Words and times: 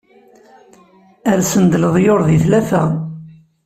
Rsen-d 1.39 1.73
leḍyur 1.81 2.21
di 2.27 2.37
tlata. 2.43 2.83